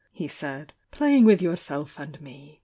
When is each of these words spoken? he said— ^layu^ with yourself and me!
he 0.11 0.27
said— 0.27 0.73
^layu^ 0.93 1.23
with 1.23 1.43
yourself 1.43 1.99
and 1.99 2.19
me! 2.21 2.59